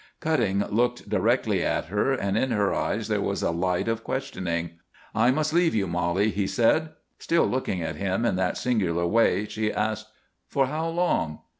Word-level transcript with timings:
Cutting 0.19 0.63
looked 0.67 1.07
directly 1.09 1.61
at 1.63 1.85
her, 1.85 2.11
and 2.11 2.35
in 2.35 2.49
her 2.49 2.73
eyes 2.73 3.07
there 3.07 3.21
was 3.21 3.43
a 3.43 3.51
light 3.51 3.87
of 3.87 4.03
questioning. 4.03 4.79
"I 5.13 5.29
must 5.29 5.53
leave 5.53 5.75
you, 5.75 5.85
Molly," 5.85 6.31
he 6.31 6.47
said. 6.47 6.89
Still 7.19 7.45
looking 7.45 7.83
at 7.83 7.97
him 7.97 8.25
in 8.25 8.35
that 8.35 8.57
singular 8.57 9.05
way, 9.05 9.45
she 9.45 9.71
asked: 9.71 10.07
"For 10.47 10.65
how 10.65 10.87
long?" 10.89 11.41